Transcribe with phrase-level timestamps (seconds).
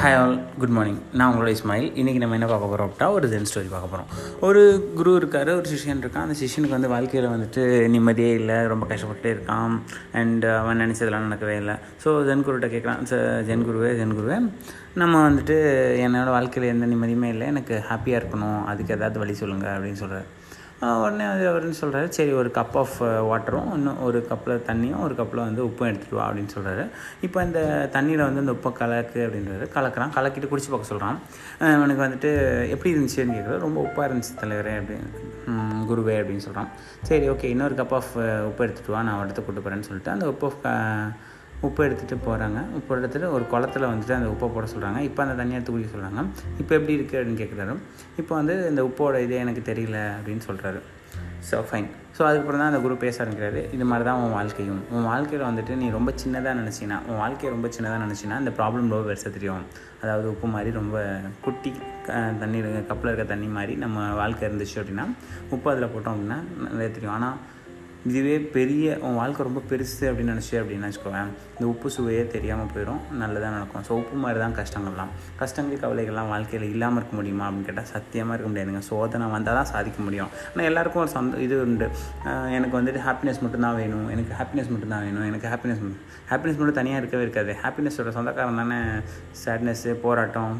[0.00, 3.48] Hi all good morning நான் உங்களோட இஸ்மாயில் இன்றைக்கி நம்ம என்ன பார்க்க போகிறோம் அப்படின்னா ஒரு ஜென்
[3.50, 4.08] ஸ்டோரி பார்க்க போகிறோம்
[4.46, 4.62] ஒரு
[4.98, 6.24] குரு இருக்கார் ஒரு சிஷியன் இருக்கான்.
[6.26, 7.62] அந்த சிஷியனுக்கு வந்து வாழ்க்கையில் வந்துட்டு
[7.94, 9.74] நிம்மதியே இல்லை ரொம்ப கஷ்டப்பட்டே இருக்கான்.
[10.20, 11.74] அண்ட் அவன் நினச்சதெல்லாம் நடக்கவே இல்லை.
[12.04, 13.02] ஸோ ஜென் குருகிட்ட கேட்குறான்
[13.48, 14.38] ஜென் குருவே ஜென் குருவே
[15.02, 15.58] நம்ம வந்துட்டு
[16.06, 17.48] என்னோடய வாழ்க்கையில் எந்த நிம்மதியுமே இல்லை.
[17.54, 18.60] எனக்கு ஹாப்பியாக இருக்கணும்.
[18.72, 20.28] அதுக்கு ஏதாவது வழி சொல்லுங்கள் அப்படின்னு சொல்கிறார்
[20.80, 25.44] உடனே அது அவர்னு சொல்கிறாரு சரி ஒரு கப் ஆஃப் வாட்டரும் இன்னும் ஒரு கப்பில் தண்ணியும் ஒரு கப்பில்
[25.46, 26.84] வந்து உப்பும் எடுத்துகிட்டு வா அப்படின்னு சொல்கிறாரு
[27.20, 29.66] இப்போ இந்த தண்ணியில் வந்து இந்த உப்பை கலக்கு அப்படின்றாரு.
[29.74, 30.14] கலக்கிறான்.
[30.16, 31.18] கலக்கிட்டு குடிச்சு பார்க்க சொல்கிறான்
[31.58, 32.30] அவனுக்கு வந்துட்டு
[32.68, 35.08] எப்படி இருந்துச்சுன்னு கேட்குறது ரொம்ப உப்பாக இருந்துச்சு தலைவரே அப்படின்னு
[35.90, 36.70] குருவே அப்படின்னு சொல்கிறான்
[37.02, 38.12] சரி ஓகே இன்னொரு கப் ஆஃப்
[38.50, 39.02] உப்பு எடுத்துகிட்டு வா.
[39.02, 40.52] நான் அடுத்து கூட்டு போகிறேன்னு சொல்லிட்டு அந்த உப்பு
[41.66, 45.58] உப்பு எடுத்துகிட்டு போகிறாங்க உப்பு எடுத்துகிட்டு ஒரு குளத்துல வந்துட்டு அந்த உப்பை போட சொல்கிறாங்க இப்போ அந்த தண்ணியை
[45.58, 46.22] எடுத்து குடிக்க சொல்கிறாங்க
[46.60, 47.74] இப்போ எப்படி இருக்குது அப்படின்னு கேட்குறாரு
[48.22, 50.80] இப்போ வந்து இந்த உப்போட இதே எனக்கு தெரியல அப்படின்னு சொல்கிறாரு
[51.48, 53.60] ஸோ ஃபைன் ஸோ அதுக்கப்புறம் தான் அந்த குரு பேச ஆரம்பிக்கிறாரு.
[53.74, 54.80] இது மாதிரி தான் உன் வாழ்க்கையும்.
[54.94, 59.06] உன் வாழ்க்கையில் வந்துட்டு நீ ரொம்ப சின்னதாக நினச்சினா உன் வாழ்க்கையை ரொம்ப சின்னதாக நினச்சினா இந்த ப்ராப்ளம் ரொம்ப
[59.06, 59.64] பெருசாக தெரியும்.
[60.02, 60.96] அதாவது உப்பு மாதிரி ரொம்ப
[61.44, 61.70] குட்டி
[62.42, 62.58] தண்ணி
[62.90, 65.06] கப்பில் இருக்க தண்ணி மாதிரி நம்ம வாழ்க்கை இருந்துச்சு அப்படின்னா
[65.56, 66.38] உப்பு அதில் போட்டோம் அப்படின்னா
[66.74, 67.16] நிறைய தெரியும்.
[67.18, 67.38] ஆனால்
[68.08, 71.30] இதுவே பெரிய உன் வாழ்க்கை ரொம்ப பெருசு அப்படின்னு நினச்சி அப்படின்னு வச்சுக்கோவேன்.
[71.54, 73.82] இந்த உப்பு சுவையே தெரியாமல் போயிடும் நல்லதாக நடக்கும்.
[73.86, 78.50] ஸோ உப்பு மாதிரி தான் கஷ்டங்கள்லாம் கஷ்டங்கள் கவலைகள்லாம் வாழ்க்கையில் இல்லாமல் இருக்க முடியுமா அப்படின்னு கேட்டால் சத்தியமாக இருக்க
[78.52, 78.82] முடியாதுங்க.
[78.90, 80.30] சோதனை வந்தால் தான் சாதிக்க முடியும்.
[80.52, 81.88] ஆனால் எல்லாருக்கும் ஒரு சந்த இது உண்டு.
[82.58, 84.06] எனக்கு வந்துட்டு ஹாப்பினஸ் மட்டும்தான் வேணும்.
[84.14, 85.26] எனக்கு ஹாப்பினஸ் மட்டும்தான் வேணும்.
[85.30, 85.82] எனக்கு ஹாப்பினஸ்
[86.32, 87.52] ஹாப்பினஸ் மட்டும் தனியாக இருக்கவே இருக்காது.
[87.64, 88.80] ஹாப்பினஸோட சொந்தக்காரன் தானே.
[89.42, 90.54] சேட்னஸ்ஸு போராட்டம்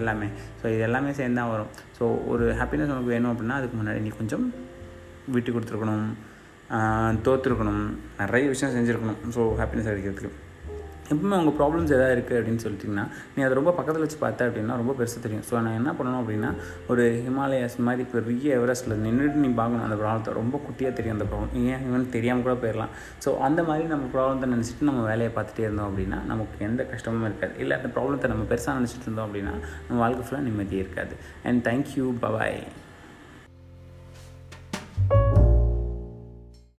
[0.00, 0.30] எல்லாமே.
[0.62, 1.70] ஸோ இது எல்லாமே சேர்ந்து தான் வரும்.
[1.98, 4.46] ஸோ ஒரு ஹாப்பினஸ் உனக்கு வேணும் அப்படின்னா அதுக்கு முன்னாடி நீ கொஞ்சம்
[5.36, 6.08] விட்டு கொடுத்துருக்கணும்.
[7.26, 7.84] தோற்றுருக்கணும்
[8.20, 9.22] நிறைய விஷயம் செஞ்சுருக்கணும்.
[9.36, 10.34] ஸோ ஹாப்பினஸ் அடிக்கிறதுக்கு.
[11.12, 14.92] எப்பவுமே உங்கள் ப்ராப்ளம்ஸ் எதாவது இருக்குது அப்படின்னு சொல்லிட்டிங்கன்னா நீ அதை ரொம்ப பக்கத்தில் வச்சு பார்த்தா அப்படின்னா ரொம்ப
[14.98, 15.44] பெருசாக தெரியும்.
[15.50, 16.50] ஸோ நான் என்ன பண்ணணும் அப்படின்னா
[16.92, 21.54] ஒரு ஹிமாலயாஸ் மாதிரி பெரிய எவரெஸ்ட்டில் நின்றுட்டு நீ பார்க்கணும் அந்த ப்ராப்ளத்தை ரொம்ப குட்டியாக தெரியும் அந்த ப்ராப்ளம்
[21.70, 21.84] ஏன்?
[21.88, 22.92] ஈவன் தெரியாமல் கூட போயிடலாம்
[23.26, 27.56] ஸோ அந்த மாதிரி நம்ம ப்ராப்ளத்தை நினச்சிட்டு நம்ம வேலையை பார்த்துட்டே இருந்தோம் அப்படின்னா நமக்கு எந்த கஷ்டமும் இருக்காது.
[27.64, 29.54] இல்லை அந்த ப்ராப்ளத்தை நம்ம பெருசாக நினச்சிட்டு இருந்தோம் அப்படின்னா
[29.88, 31.16] நம்ம வாழ்க்கை ஃபுல்லாக நிம்மதியே இருக்காது.
[31.48, 32.60] And thank you bye bye